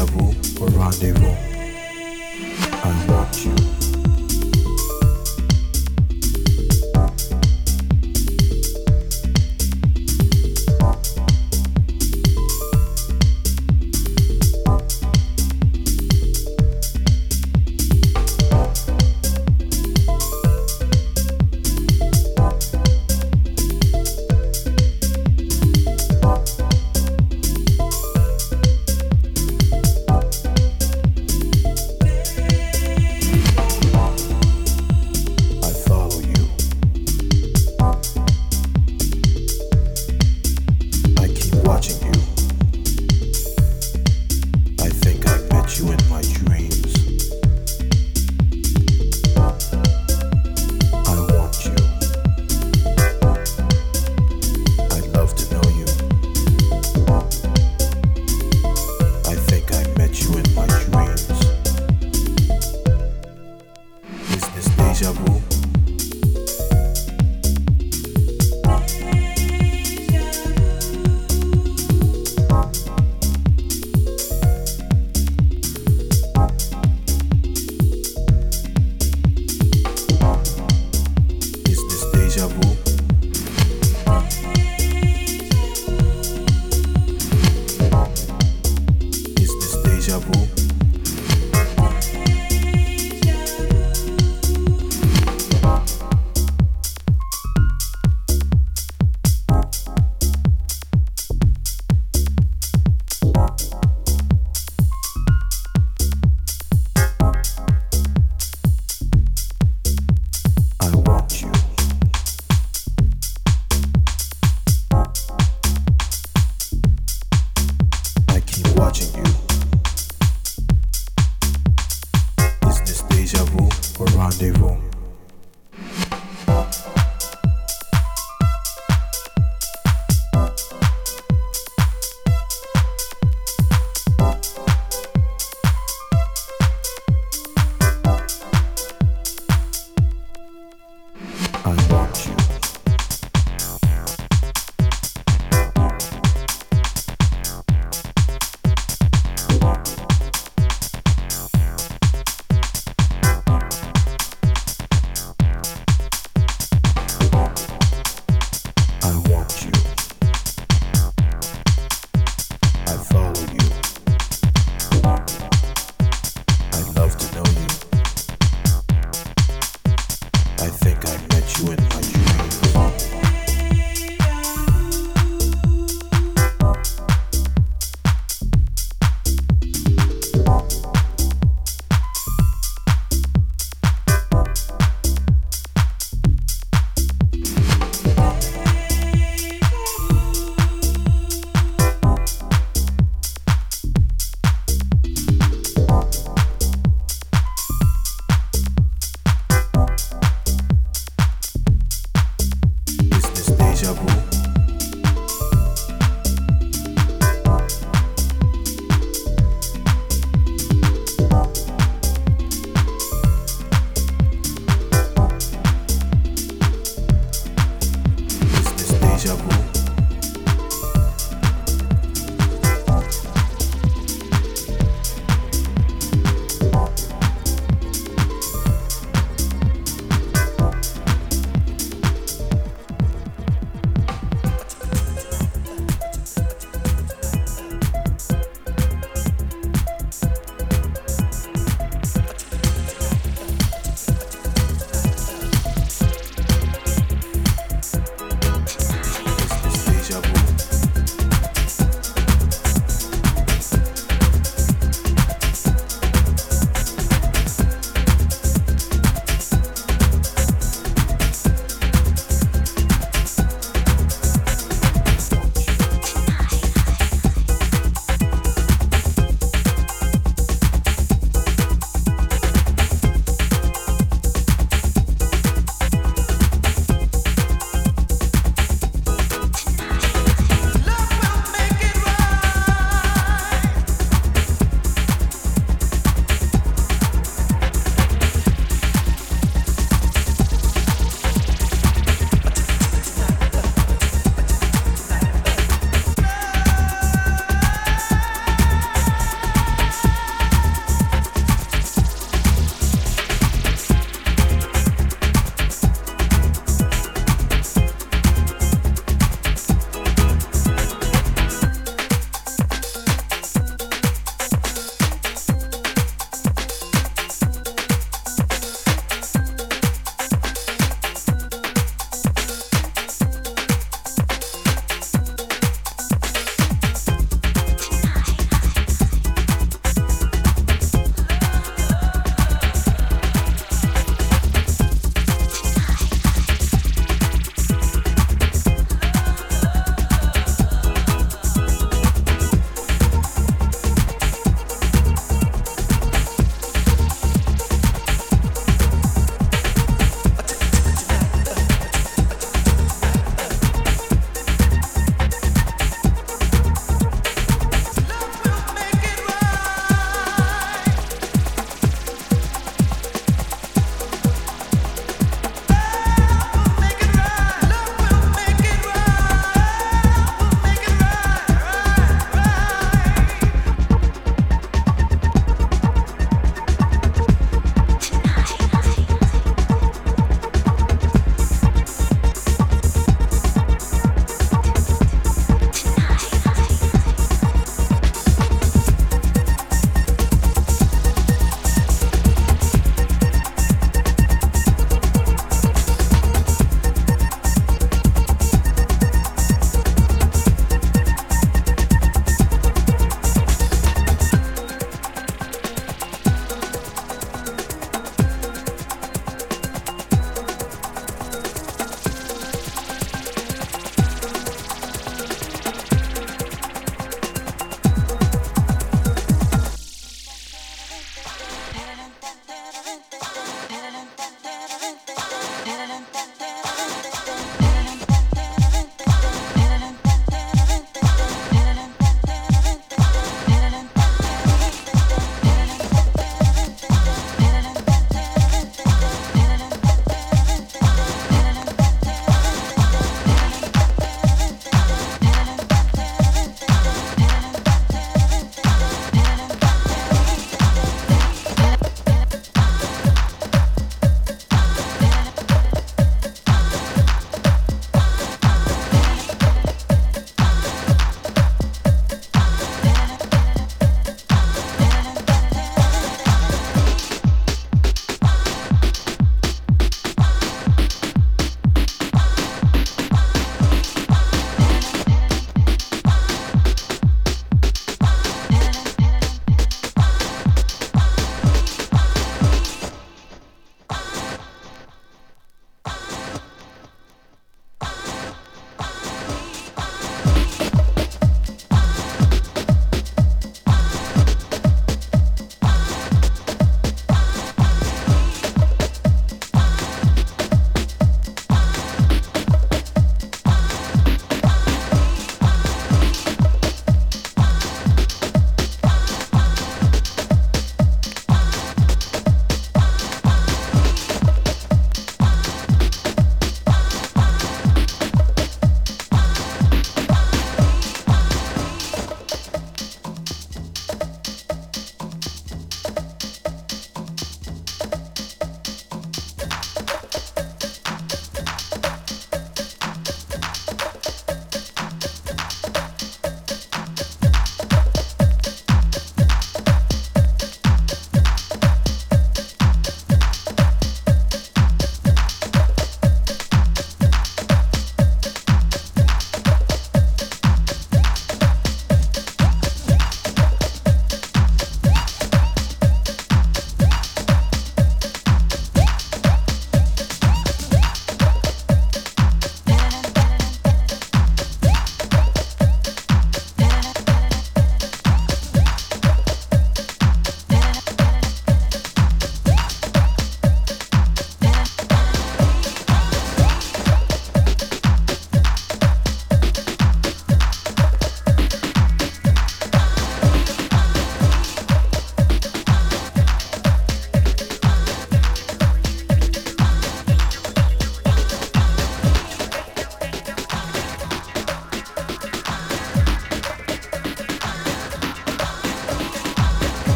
double 0.00 0.34
or 0.62 0.68
rendezvous. 0.70 1.49